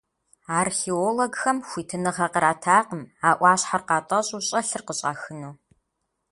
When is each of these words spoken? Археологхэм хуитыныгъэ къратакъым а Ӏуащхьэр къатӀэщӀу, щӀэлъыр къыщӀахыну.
Археологхэм 0.59 1.57
хуитыныгъэ 1.67 2.27
къратакъым 2.33 3.03
а 3.27 3.29
Ӏуащхьэр 3.37 3.83
къатӀэщӀу, 3.87 4.45
щӀэлъыр 4.47 4.81
къыщӀахыну. 4.87 5.53